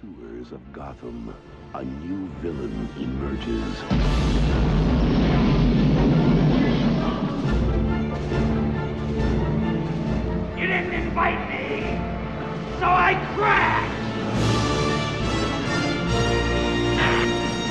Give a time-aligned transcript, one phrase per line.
[0.00, 1.34] sewers of Gotham,
[1.74, 3.82] a new villain emerges.
[10.58, 11.80] You didn't invite me,
[12.78, 13.94] so I crashed!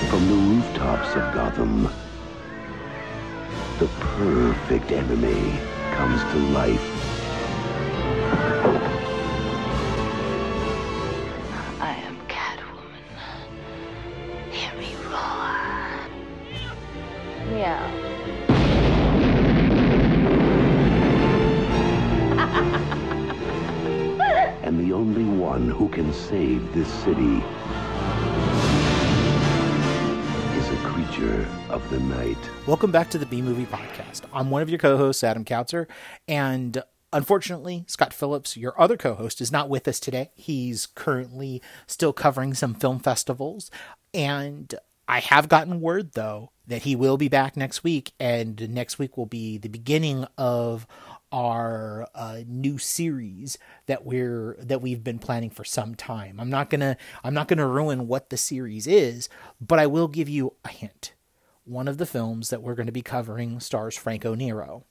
[0.10, 1.90] From the rooftops of Gotham,
[3.80, 3.88] the
[4.18, 5.60] perfect enemy
[5.94, 6.87] comes to life.
[25.38, 27.38] One who can save this city
[30.58, 32.38] is a creature of the night.
[32.66, 34.22] Welcome back to the B Movie Podcast.
[34.34, 35.86] I'm one of your co hosts, Adam Kautzer,
[36.28, 36.82] and
[37.14, 40.32] unfortunately, Scott Phillips, your other co host, is not with us today.
[40.34, 43.70] He's currently still covering some film festivals,
[44.16, 44.74] and
[45.08, 49.16] I have gotten word, though, that he will be back next week, and next week
[49.18, 50.88] will be the beginning of
[51.38, 56.40] our uh, new series that we're that we've been planning for some time.
[56.40, 59.30] I'm not gonna I'm not gonna ruin what the series is,
[59.62, 61.14] but I will give you a hint.
[61.64, 64.86] One of the films that we're going to be covering stars Franco Nero.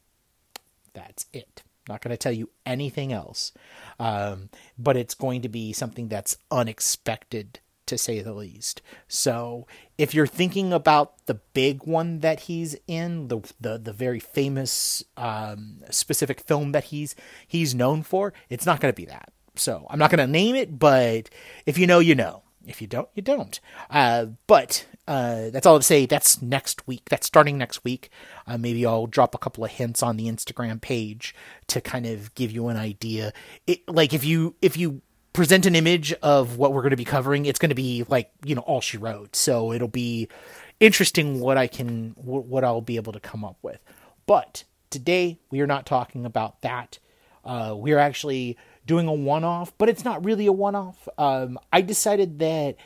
[0.93, 1.65] That's it.
[1.89, 3.53] Not going to tell you anything else,
[3.99, 8.83] um, but it's going to be something that's unexpected to say the least.
[9.09, 9.67] So
[9.99, 15.05] if you're thinking about the big one that he's in, the the, the very famous
[15.17, 17.15] um, specific film that he's
[17.47, 19.33] he's known for, it's not going to be that.
[19.55, 21.31] So I'm not going to name it, but
[21.65, 22.43] if you know, you know.
[22.67, 23.61] If you don't, you don't.
[23.89, 26.05] Uh, but uh, that's all to say.
[26.05, 27.03] That's next week.
[27.09, 28.11] That's starting next week.
[28.45, 31.33] Uh, maybe I'll drop a couple of hints on the Instagram page
[31.69, 33.33] to kind of give you an idea.
[33.69, 35.03] It, like if you if you
[35.37, 38.31] present an image of what we're going to be covering, it's going to be like
[38.45, 39.37] you know all she wrote.
[39.37, 40.29] So it'll be
[40.81, 43.79] interesting what I can what I'll be able to come up with.
[44.27, 46.99] But today we are not talking about that.
[47.45, 51.07] Uh, we're actually doing a one-off, but it's not really a one-off.
[51.19, 52.77] Um, I decided that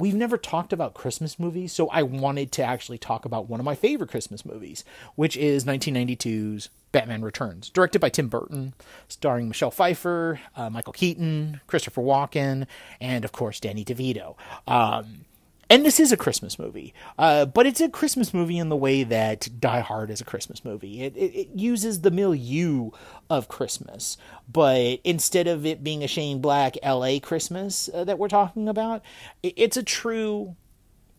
[0.00, 3.64] we've never talked about Christmas movies, so I wanted to actually talk about one of
[3.64, 4.84] my favorite Christmas movies,
[5.14, 8.74] which is 1992's Batman Returns, directed by Tim Burton,
[9.08, 12.66] starring Michelle Pfeiffer, uh, Michael Keaton, Christopher Walken,
[13.00, 14.34] and of course Danny DeVito.
[14.66, 15.26] Um,
[15.70, 19.04] and this is a Christmas movie, uh, but it's a Christmas movie in the way
[19.04, 21.02] that Die Hard is a Christmas movie.
[21.02, 22.90] It, it, it uses the milieu
[23.30, 24.18] of Christmas,
[24.52, 29.02] but instead of it being a Shane Black LA Christmas uh, that we're talking about,
[29.44, 30.56] it, it's a true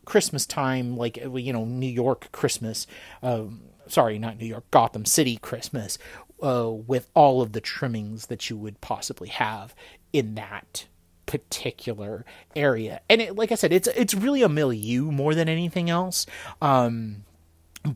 [0.03, 2.87] Christmas time, like you know New York Christmas.
[3.23, 5.97] Um, sorry, not New York, Gotham City Christmas,
[6.43, 9.73] uh, with all of the trimmings that you would possibly have
[10.11, 10.87] in that
[11.31, 12.25] particular
[12.55, 13.01] area.
[13.09, 16.25] And it, like I said, it's it's really a milieu more than anything else.
[16.61, 17.23] Um,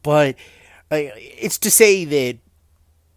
[0.03, 0.35] but
[0.91, 2.37] uh, it's to say that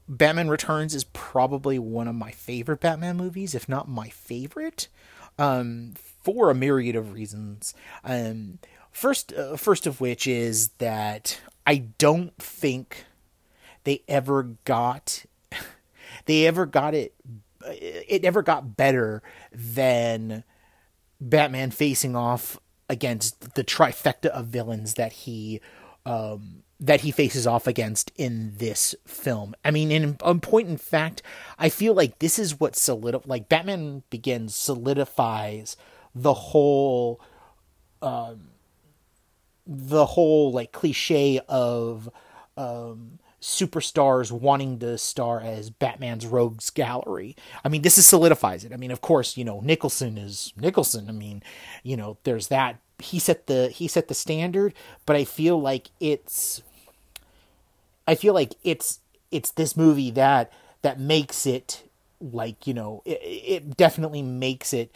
[0.09, 4.89] Batman Returns is probably one of my favorite Batman movies, if not my favorite,
[5.39, 7.75] um, for a myriad of reasons.
[8.05, 8.59] Um,
[8.91, 13.05] first, uh, first of which is that I don't think
[13.85, 15.25] they ever got
[16.25, 17.15] they ever got it
[17.67, 20.45] it never got better than
[21.21, 22.59] Batman facing off
[22.89, 25.61] against the trifecta of villains that he
[26.07, 29.55] um, that he faces off against in this film.
[29.65, 31.23] I mean, in, in point in fact,
[31.59, 35.77] I feel like this is what solid like Batman Begins solidifies
[36.15, 37.21] the whole
[38.01, 38.51] um,
[39.67, 42.09] the whole like cliche of
[42.57, 47.37] um, superstars wanting to star as Batman's rogues gallery.
[47.65, 48.73] I mean, this is solidifies it.
[48.73, 51.09] I mean, of course, you know, Nicholson is Nicholson.
[51.09, 51.43] I mean,
[51.83, 54.75] you know, there's that he set the he set the standard,
[55.07, 56.63] but I feel like it's
[58.07, 59.01] I feel like it's
[59.31, 61.85] it's this movie that that makes it
[62.21, 64.95] like, you know, it, it definitely makes it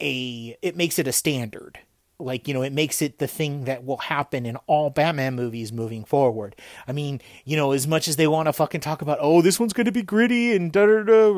[0.00, 1.78] a it makes it a standard
[2.18, 5.72] like you know it makes it the thing that will happen in all batman movies
[5.72, 6.56] moving forward.
[6.86, 9.60] I mean you know as much as they want to fucking talk about oh this
[9.60, 11.30] one's going to be gritty and da da da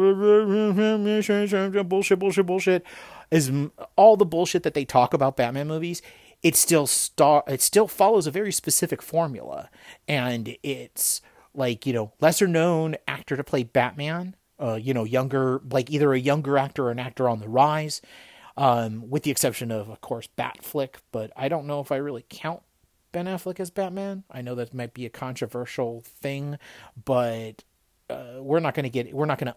[1.83, 2.85] bullshit bullshit bullshit
[3.31, 3.53] is
[3.97, 6.03] all the bullshit that they talk about batman movies
[6.43, 9.71] it still star it still follows a very specific formula.
[10.07, 11.21] And it's
[11.55, 16.13] like you know lesser known actor to play batman uh, you know younger like either
[16.13, 18.01] a younger actor or an actor on the rise
[18.59, 20.97] um, with the exception of, of course, Batfleck.
[21.13, 22.63] But I don't know if I really count
[23.13, 24.25] Ben Affleck as Batman.
[24.31, 26.59] I know that might be a controversial thing,
[27.03, 27.63] but
[28.11, 29.57] uh, we're not going to get we're not going to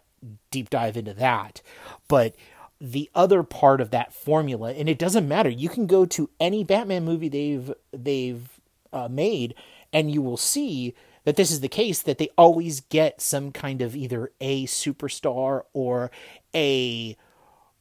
[0.52, 1.62] deep dive into that.
[2.08, 2.36] But
[2.80, 5.50] the other part of that formula, and it doesn't matter.
[5.50, 8.48] You can go to any Batman movie they've they've
[8.94, 9.56] uh, made,
[9.92, 10.94] and you will see
[11.24, 12.04] that this is the case.
[12.04, 16.12] That they always get some kind of either a superstar or
[16.54, 17.18] a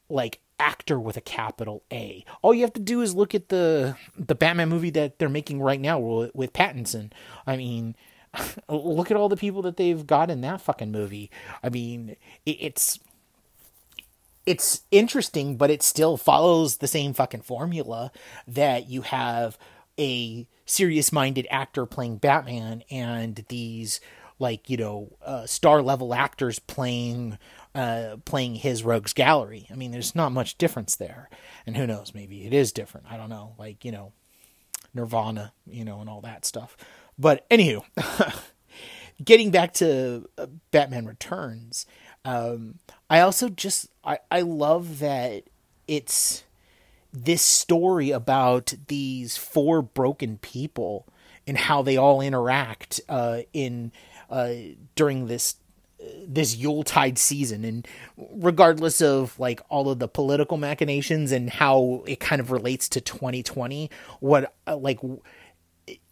[0.09, 2.25] like actor with a capital A.
[2.43, 5.61] All you have to do is look at the the Batman movie that they're making
[5.61, 7.11] right now with, Pattinson.
[7.47, 7.97] I mean,
[8.69, 11.31] look at all the people that they've got in that fucking movie.
[11.63, 12.17] I mean,
[12.47, 12.99] it, it's
[14.47, 18.11] it's interesting, but it still follows the same fucking formula
[18.47, 19.59] that you have
[19.99, 24.01] a serious minded actor playing Batman and these
[24.39, 27.39] like you know uh, star level actors playing
[27.75, 29.67] uh, playing his rogues gallery.
[29.71, 31.29] I mean, there's not much difference there,
[31.67, 32.13] and who knows?
[32.15, 33.07] Maybe it is different.
[33.11, 33.55] I don't know.
[33.59, 34.13] Like you know,
[34.95, 36.77] Nirvana, you know, and all that stuff.
[37.19, 37.85] But anywho,
[39.25, 41.87] getting back to uh, Batman Returns,
[42.25, 42.79] um,
[43.09, 45.45] I also just I, I love that
[45.87, 46.45] it's
[47.13, 51.07] this story about these four broken people
[51.47, 53.93] and how they all interact uh, in
[54.29, 54.53] uh,
[54.95, 55.57] during this
[56.27, 62.21] this Yuletide season, and regardless of like all of the political machinations and how it
[62.21, 65.01] kind of relates to 2020, what uh, like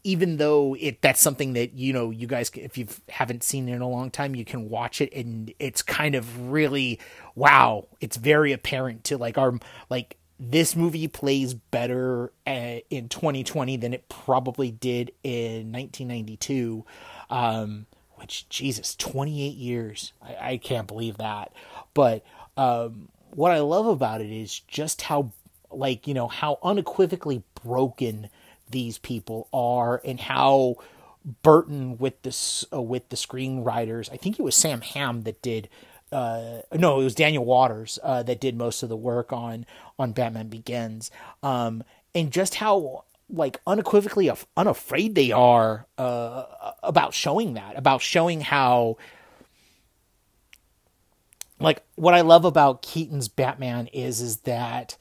[0.04, 3.74] even though it that's something that you know you guys if you haven't seen it
[3.74, 6.98] in a long time you can watch it and it's kind of really
[7.34, 9.58] wow it's very apparent to like our
[9.90, 16.84] like this movie plays better uh, in 2020 than it probably did in 1992
[17.28, 17.86] um
[18.18, 21.52] which jesus 28 years i, I can't believe that
[21.94, 22.24] but
[22.56, 25.32] um what i love about it is just how
[25.70, 28.30] like you know how unequivocally broken
[28.70, 30.76] these people are and how
[31.42, 34.10] Burton with this uh, with the screenwriters.
[34.12, 35.68] I think it was Sam Hamm that did.
[36.10, 39.66] Uh, no, it was Daniel Waters uh, that did most of the work on
[39.98, 41.10] on Batman Begins,
[41.42, 41.82] um,
[42.14, 46.44] and just how like unequivocally unafraid they are uh,
[46.82, 48.96] about showing that, about showing how.
[51.60, 54.96] Like what I love about Keaton's Batman is is that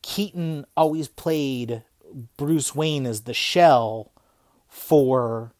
[0.00, 1.82] Keaton always played
[2.38, 4.10] Bruce Wayne as the shell
[4.66, 5.52] for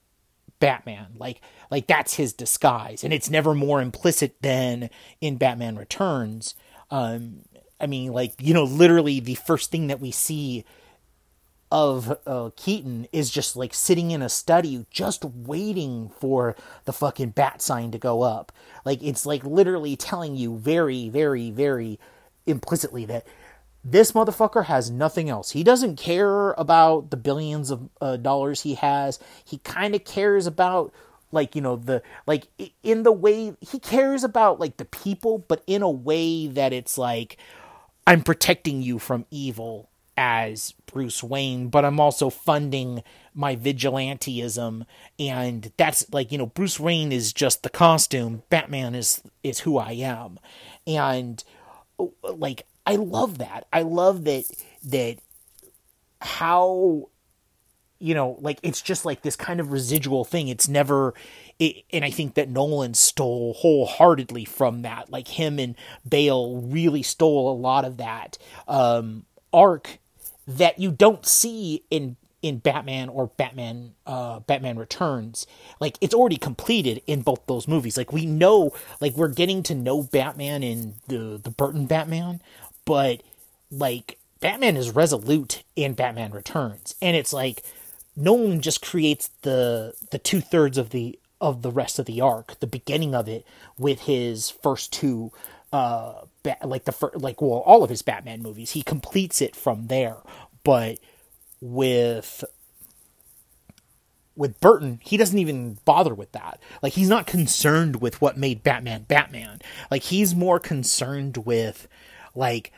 [0.61, 1.09] Batman.
[1.17, 1.41] Like
[1.71, 4.91] like that's his disguise, and it's never more implicit than
[5.21, 6.55] in Batman Returns.
[6.91, 7.43] Um,
[7.81, 10.65] I mean, like you know, literally the first thing that we see
[11.71, 17.31] of uh, Keaton is just like sitting in a study, just waiting for the fucking
[17.31, 18.53] bat sign to go up.
[18.85, 21.99] Like it's like literally telling you very, very, very
[22.47, 23.27] implicitly that
[23.85, 25.53] this motherfucker has nothing else.
[25.53, 29.19] He doesn't care about the billions of uh, dollars he has.
[29.45, 30.93] He kind of cares about
[31.33, 32.49] like you know the like
[32.83, 36.99] in the way he cares about like the people but in a way that it's
[36.99, 37.37] like
[38.05, 39.90] I'm protecting you from evil
[40.23, 43.03] as Bruce Wayne, but I'm also funding
[43.33, 44.85] my vigilanteism.
[45.19, 49.79] And that's like you know Bruce Wayne is just the costume, Batman is is who
[49.79, 50.39] I am.
[50.87, 51.43] And
[52.23, 53.67] like I love that.
[53.73, 54.45] I love that
[54.85, 55.17] that
[56.21, 57.09] how
[57.99, 60.49] you know like it's just like this kind of residual thing.
[60.49, 61.15] It's never
[61.59, 65.11] it, and i think that nolan stole wholeheartedly from that.
[65.11, 65.77] Like him and
[66.07, 68.37] bale really stole a lot of that
[68.69, 69.99] um arc
[70.47, 75.47] that you don't see in in batman or batman uh batman returns.
[75.79, 77.97] Like it's already completed in both those movies.
[77.97, 82.41] Like we know like we're getting to know batman in the the burton batman
[82.85, 83.23] but
[83.71, 87.63] like Batman is resolute in Batman Returns, and it's like
[88.17, 92.59] Nolan just creates the the two thirds of the of the rest of the arc,
[92.61, 93.47] the beginning of it
[93.79, 95.31] with his first two,
[95.73, 98.73] uh, ba- like the first, like well, all of his Batman movies.
[98.73, 100.17] He completes it from there,
[100.65, 100.99] but
[101.61, 102.45] with
[104.37, 106.61] with Burton, he doesn't even bother with that.
[106.83, 109.61] Like he's not concerned with what made Batman Batman.
[109.91, 111.87] Like he's more concerned with
[112.35, 112.73] like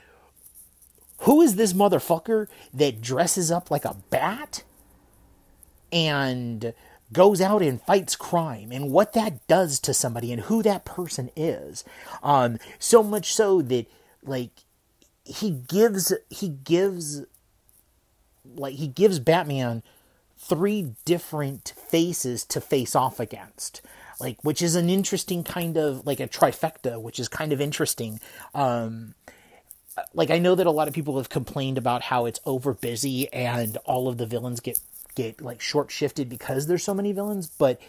[1.19, 4.64] who is this motherfucker that dresses up like a bat
[5.92, 6.75] and
[7.12, 11.31] goes out and fights crime and what that does to somebody and who that person
[11.37, 11.85] is.
[12.23, 13.87] Um, so much so that
[14.23, 14.50] like
[15.25, 17.23] he gives he gives
[18.45, 19.83] like he gives Batman
[20.37, 23.81] three different faces to face off against
[24.19, 28.19] like which is an interesting kind of like a trifecta which is kind of interesting
[28.52, 29.14] um
[30.14, 33.33] like I know that a lot of people have complained about how it's over busy
[33.33, 34.81] and all of the villains get
[35.14, 37.81] get like short shifted because there's so many villains, but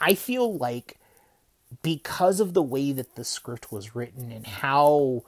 [0.00, 0.98] I feel like
[1.82, 5.24] because of the way that the script was written and how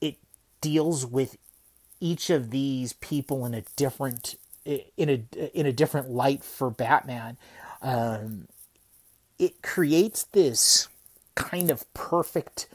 [0.00, 0.16] it
[0.60, 1.36] deals with
[2.00, 7.36] each of these people in a different in a in a different light for Batman.
[7.82, 8.48] Um,
[9.38, 10.88] it creates this
[11.34, 12.66] kind of perfect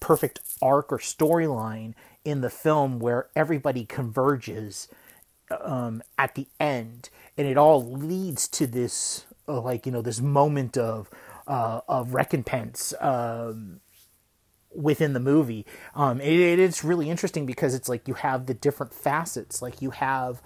[0.00, 1.94] perfect arc or storyline
[2.24, 4.88] in the film where everybody converges
[5.60, 10.20] um, at the end, and it all leads to this uh, like you know this
[10.20, 11.10] moment of
[11.46, 13.80] uh, of recompense um,
[14.74, 15.66] within the movie.
[15.94, 19.60] Um, it, it's really interesting because it's like you have the different facets.
[19.60, 20.42] Like you have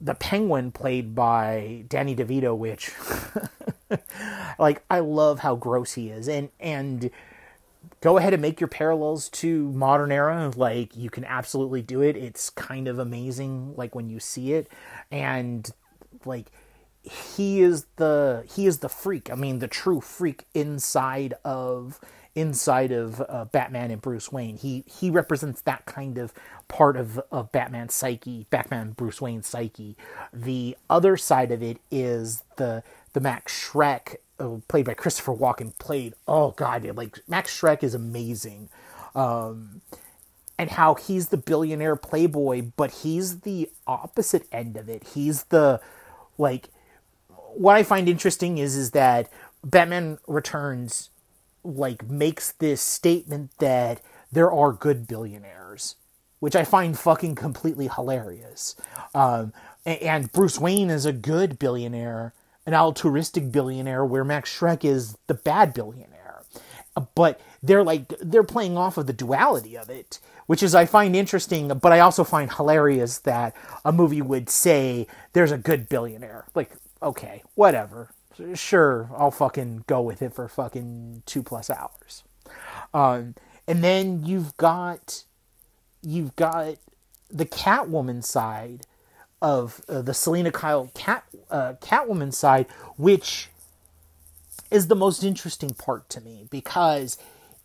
[0.00, 2.90] the Penguin played by Danny DeVito, which
[4.58, 7.10] like I love how gross he is, and and
[8.02, 10.52] go ahead and make your parallels to modern era.
[10.54, 12.16] Like you can absolutely do it.
[12.16, 14.68] It's kind of amazing like when you see it.
[15.10, 15.70] And
[16.26, 16.50] like
[17.02, 19.30] he is the he is the freak.
[19.30, 22.00] I mean the true freak inside of
[22.34, 24.56] inside of uh, batman and bruce wayne.
[24.56, 26.34] He he represents that kind of
[26.66, 29.96] part of of batman's psyche batman bruce wayne's psyche.
[30.32, 32.82] The other side of it is the
[33.12, 34.31] the max shreck uh,
[34.68, 38.68] played by Christopher Walken, played oh god, like Max Shreck is amazing,
[39.14, 39.80] um,
[40.58, 45.08] and how he's the billionaire playboy, but he's the opposite end of it.
[45.14, 45.80] He's the
[46.38, 46.68] like
[47.54, 49.28] what I find interesting is is that
[49.64, 51.10] Batman Returns
[51.64, 55.96] like makes this statement that there are good billionaires,
[56.40, 58.74] which I find fucking completely hilarious.
[59.14, 59.52] Um,
[59.84, 62.32] and Bruce Wayne is a good billionaire
[62.66, 66.44] an altruistic billionaire where Max Shreck is the bad billionaire.
[67.14, 71.16] But they're like they're playing off of the duality of it, which is I find
[71.16, 76.44] interesting, but I also find hilarious that a movie would say there's a good billionaire.
[76.54, 78.10] Like, okay, whatever.
[78.54, 82.24] Sure, I'll fucking go with it for fucking two plus hours.
[82.92, 85.24] Um, and then you've got
[86.02, 86.76] you've got
[87.30, 88.82] the Catwoman side
[89.42, 93.48] of uh, the Selina Kyle Cat uh, Catwoman side, which
[94.70, 97.18] is the most interesting part to me because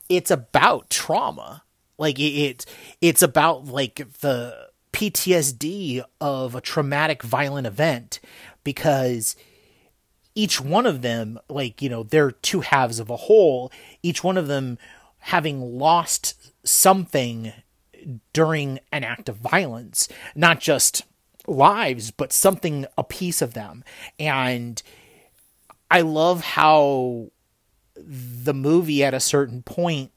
[0.09, 1.63] it's about trauma.
[1.97, 2.65] Like it's
[2.99, 8.19] it's about like the PTSD of a traumatic violent event
[8.63, 9.35] because
[10.35, 13.71] each one of them like you know they're two halves of a whole
[14.03, 14.77] each one of them
[15.19, 17.53] having lost something
[18.33, 21.03] during an act of violence not just
[21.47, 23.83] lives, but something, a piece of them.
[24.19, 24.81] And
[25.89, 27.31] I love how
[27.95, 30.11] the movie at a certain point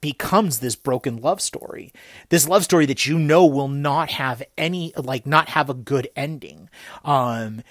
[0.00, 1.92] becomes this broken love story.
[2.30, 6.08] This love story that you know will not have any, like, not have a good
[6.16, 6.68] ending.
[7.04, 7.62] Um,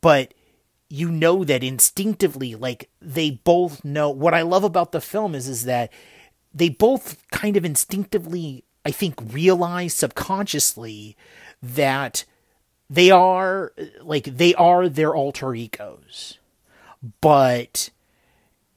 [0.00, 0.34] but
[0.88, 4.10] you know that instinctively, like, they both know.
[4.10, 5.92] What I love about the film is, is that
[6.54, 11.16] they both kind of instinctively, I think, realize subconsciously
[11.62, 12.24] that
[12.92, 13.72] they are
[14.02, 16.38] like they are their alter egos.
[17.20, 17.88] But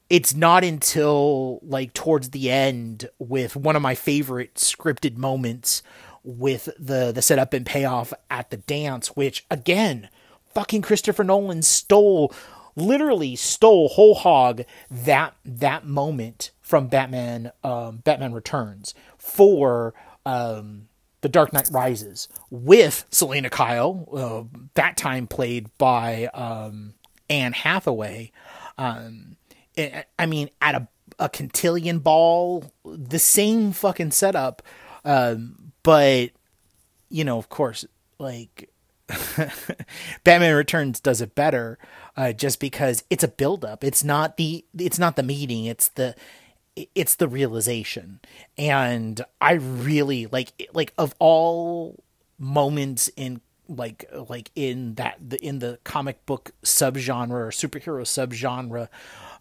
[0.09, 5.83] it's not until like towards the end with one of my favorite scripted moments
[6.23, 10.09] with the the setup and payoff at the dance which again
[10.53, 12.33] fucking Christopher Nolan stole
[12.75, 19.93] literally stole whole hog that that moment from Batman um, Batman Returns for
[20.25, 20.87] um,
[21.25, 26.93] the Dark Knight Rises with Selina Kyle, uh, that time played by um,
[27.31, 28.31] Anne Hathaway.
[28.77, 29.35] Um,
[29.75, 34.61] I mean, at a, a cotillion ball, the same fucking setup,
[35.03, 36.29] um, but
[37.09, 37.85] you know, of course,
[38.19, 38.69] like
[40.23, 41.79] Batman Returns does it better,
[42.15, 43.83] uh, just because it's a buildup.
[43.83, 45.65] It's not the it's not the meeting.
[45.65, 46.13] It's the
[46.75, 48.19] it's the realization.
[48.57, 52.03] And i really like like of all
[52.37, 58.87] moments in like like in that the in the comic book subgenre or superhero subgenre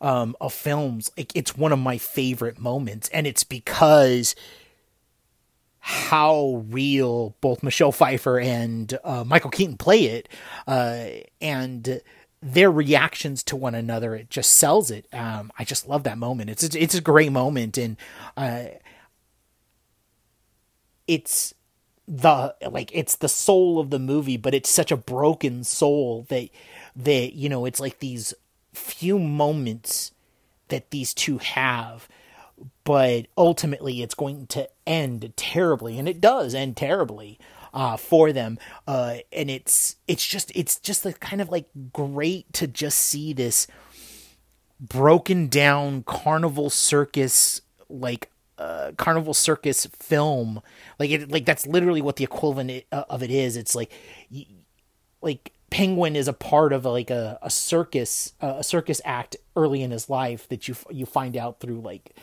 [0.01, 3.09] um of films like it's one of my favorite moments.
[3.11, 4.35] And it's because
[5.87, 10.29] how real both Michelle Pfeiffer and uh, Michael Keaton play it
[10.67, 11.07] uh
[11.41, 12.01] and
[12.45, 15.07] their reactions to one another it just sells it.
[15.15, 16.51] Um, i just love that moment.
[16.51, 17.97] It's it's a great moment and
[18.37, 18.65] uh,
[21.09, 21.55] it's
[22.07, 26.51] the like it's the soul of the movie but it's such a broken soul that
[26.95, 28.35] that you know it's like these
[28.75, 30.13] few moments
[30.69, 32.07] that these two have
[32.85, 37.39] but ultimately it's going to end terribly and it does end terribly
[37.75, 38.59] uh, for them.
[38.87, 43.33] Uh, and it's it's just it's just like kind of like great to just see
[43.33, 43.67] this
[44.81, 50.63] broken down carnival circus like uh, carnival circus film
[50.99, 53.91] like it like that's literally what the equivalent uh, of it is it's like
[55.23, 59.83] like penguin is a part of like a, a circus uh, a circus act early
[59.83, 62.15] in his life that you you find out through like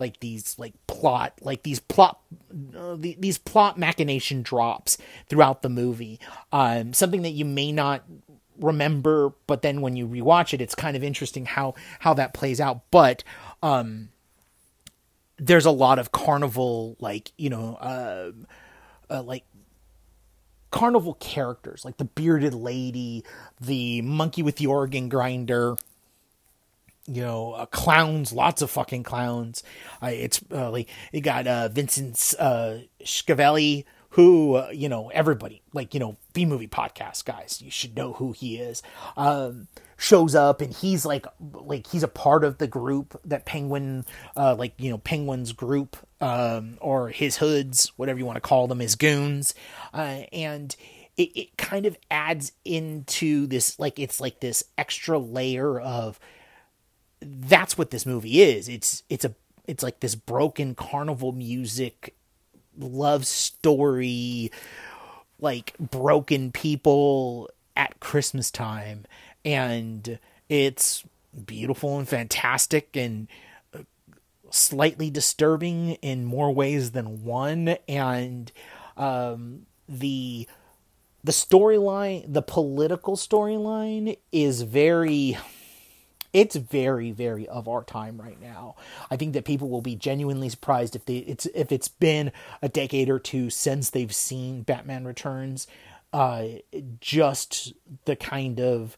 [0.00, 2.20] like these like plot like these plot
[2.76, 6.18] uh, the, these plot machination drops throughout the movie.
[6.52, 8.04] Um something that you may not
[8.58, 12.60] remember but then when you rewatch it it's kind of interesting how how that plays
[12.60, 12.82] out.
[12.90, 13.22] But
[13.62, 14.08] um
[15.40, 18.30] there's a lot of carnival like you know uh,
[19.08, 19.44] uh like
[20.70, 23.24] carnival characters like the bearded lady
[23.60, 25.76] the monkey with the organ grinder
[27.14, 29.62] you know, uh, clowns, lots of fucking clowns.
[30.02, 35.94] It's uh, like you got uh, Vincent uh, Schiavelli, who uh, you know everybody like
[35.94, 38.82] you know B movie podcast guys, you should know who he is.
[39.16, 44.04] Um, shows up and he's like like he's a part of the group that Penguin,
[44.36, 48.68] uh, like you know Penguin's group um, or his hoods, whatever you want to call
[48.68, 49.54] them, his goons,
[49.92, 50.76] and
[51.16, 56.18] it, it kind of adds into this like it's like this extra layer of
[57.20, 58.68] that's what this movie is.
[58.68, 59.34] It's it's a
[59.66, 62.14] it's like this broken carnival music
[62.78, 64.50] love story
[65.38, 69.04] like broken people at Christmas time
[69.44, 71.04] and it's
[71.46, 73.28] beautiful and fantastic and
[74.50, 78.50] slightly disturbing in more ways than one and
[78.96, 80.46] um, the
[81.22, 85.36] the storyline the political storyline is very
[86.32, 88.76] it's very very of our time right now.
[89.10, 92.32] I think that people will be genuinely surprised if they it's if it's been
[92.62, 95.66] a decade or two since they've seen batman returns.
[96.12, 96.44] Uh
[97.00, 97.72] just
[98.04, 98.96] the kind of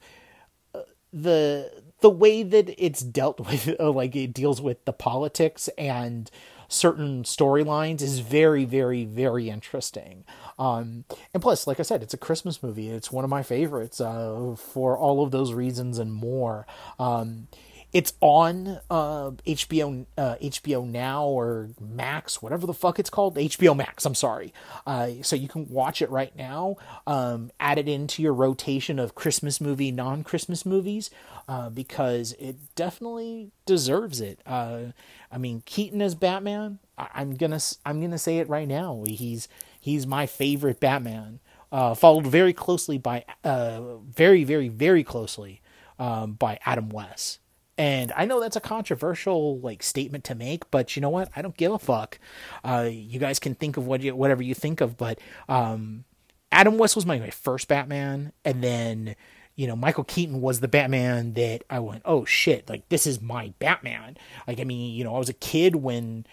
[0.74, 0.80] uh,
[1.12, 6.30] the the way that it's dealt with uh, like it deals with the politics and
[6.72, 10.24] certain storylines is very very very interesting
[10.58, 11.04] um,
[11.34, 12.88] and plus, like I said, it's a Christmas movie.
[12.88, 16.66] It's one of my favorites uh, for all of those reasons and more.
[16.98, 17.48] Um,
[17.92, 23.36] it's on uh, HBO uh, HBO Now or Max, whatever the fuck it's called.
[23.36, 24.06] HBO Max.
[24.06, 24.52] I'm sorry.
[24.86, 26.76] Uh, so you can watch it right now.
[27.06, 31.10] Um, add it into your rotation of Christmas movie, non Christmas movies,
[31.48, 34.40] uh, because it definitely deserves it.
[34.46, 34.92] Uh,
[35.30, 36.78] I mean, Keaton as Batman.
[36.96, 39.04] I- I'm gonna I'm gonna say it right now.
[39.06, 39.48] He's
[39.80, 41.40] He's my favorite Batman.
[41.72, 45.60] Uh, followed very closely by, uh, very, very, very closely
[45.98, 47.38] um, by Adam West.
[47.78, 51.30] And I know that's a controversial like statement to make, but you know what?
[51.34, 52.18] I don't give a fuck.
[52.62, 56.04] Uh, you guys can think of what you, whatever you think of, but um,
[56.50, 59.16] Adam West was my, my first Batman, and then
[59.56, 63.22] you know Michael Keaton was the Batman that I went, oh shit, like this is
[63.22, 64.18] my Batman.
[64.46, 66.26] Like I mean, you know, I was a kid when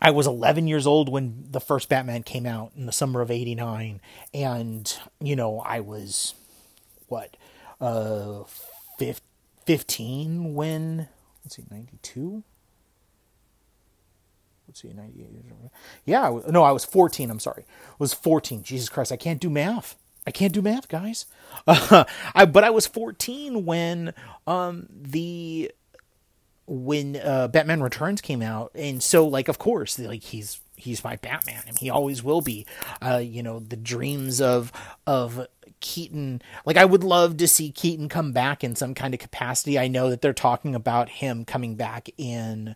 [0.00, 3.30] I was 11 years old when the first Batman came out in the summer of
[3.30, 4.00] 89
[4.32, 6.34] and you know I was
[7.08, 7.36] what
[7.80, 8.44] uh
[8.98, 9.33] 15
[9.66, 11.08] when
[11.44, 12.42] let's see 92
[14.68, 15.28] let's see 98
[16.04, 17.64] yeah no I was 14 I'm sorry.
[17.88, 19.96] I was 14 Jesus Christ I can't do math.
[20.26, 21.26] I can't do math guys.
[21.66, 24.14] Uh, I, but I was 14 when
[24.46, 25.70] um the
[26.66, 31.16] when uh, Batman Returns came out, and so like of course like he's he's my
[31.16, 32.66] Batman, and he always will be.
[33.02, 34.72] Uh, you know the dreams of
[35.06, 35.46] of
[35.84, 36.40] Keaton.
[36.64, 39.78] Like I would love to see Keaton come back in some kind of capacity.
[39.78, 42.74] I know that they're talking about him coming back in.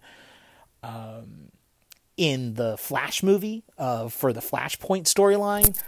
[0.82, 1.50] Um,
[2.18, 5.80] in the Flash movie uh, for the Flashpoint storyline.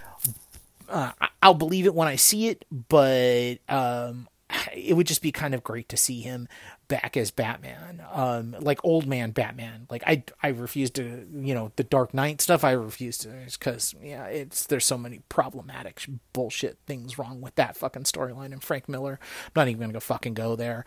[0.89, 1.11] Uh,
[1.43, 4.29] I'll believe it when I see it, but um,
[4.73, 6.49] it would just be kind of great to see him
[6.91, 9.87] back as Batman, um, like old man Batman.
[9.89, 12.65] Like I, I refuse to, you know, the Dark Knight stuff.
[12.65, 17.77] I refuse to, because yeah, it's there's so many problematic bullshit things wrong with that
[17.77, 19.21] fucking storyline and Frank Miller.
[19.47, 20.85] I'm not even gonna go fucking go there,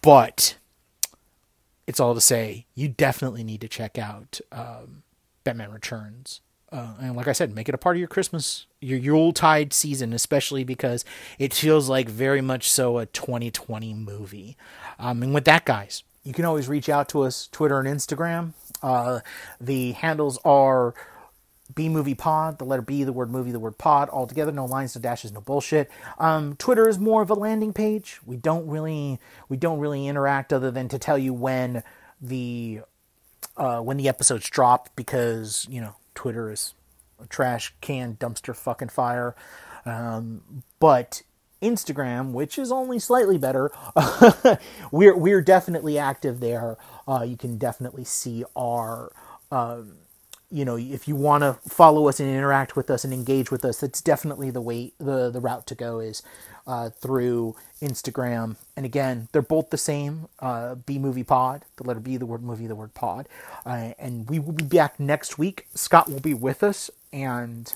[0.00, 0.56] but
[1.86, 5.02] it's all to say you definitely need to check out um,
[5.44, 6.40] Batman Returns.
[6.74, 10.12] Uh, and like I said, make it a part of your Christmas, your Yuletide season,
[10.12, 11.04] especially because
[11.38, 14.56] it feels like very much so a 2020 movie.
[14.98, 18.54] Um, and with that, guys, you can always reach out to us, Twitter and Instagram.
[18.82, 19.20] Uh,
[19.60, 20.94] the handles are
[21.76, 24.64] B Movie Pod, the letter B, the word movie, the word pod, all together, no
[24.64, 25.88] lines, no dashes, no bullshit.
[26.18, 28.18] Um, Twitter is more of a landing page.
[28.26, 31.84] We don't really, we don't really interact other than to tell you when
[32.20, 32.80] the,
[33.56, 36.74] uh, when the episodes drop because you know Twitter is
[37.22, 39.34] a trash can dumpster fucking fire.
[39.86, 41.22] Um, but
[41.62, 43.70] Instagram, which is only slightly better.
[44.92, 46.76] we're we're definitely active there.
[47.08, 49.12] Uh, you can definitely see our.
[49.50, 49.94] Um,
[50.50, 53.64] you know, if you want to follow us and interact with us and engage with
[53.64, 56.22] us, that's definitely the way the the route to go is
[56.66, 58.56] uh, through Instagram.
[58.76, 60.28] And again, they're both the same.
[60.40, 63.28] Uh, B Movie Pod, the letter B, the word movie, the word pod.
[63.64, 65.66] Uh, and we will be back next week.
[65.74, 67.74] Scott will be with us, and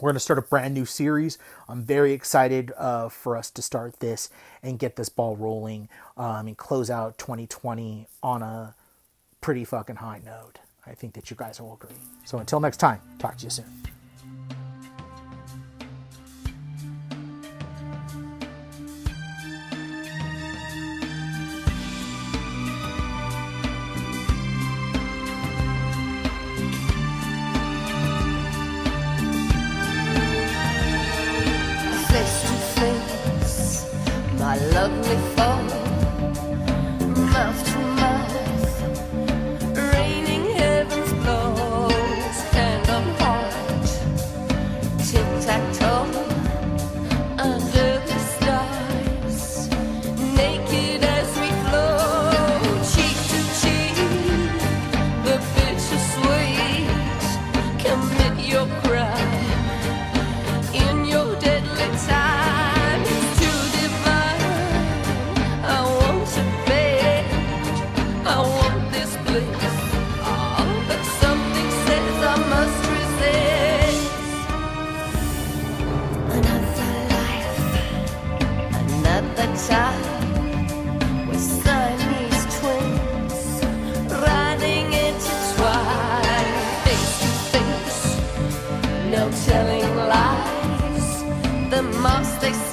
[0.00, 1.38] we're going to start a brand new series.
[1.68, 4.30] I'm very excited uh, for us to start this
[4.62, 8.74] and get this ball rolling um, and close out 2020 on a
[9.40, 10.58] pretty fucking high note.
[10.86, 11.94] I think that you guys will agree.
[12.24, 14.01] So until next time, talk to you soon.
[92.22, 92.71] Moss they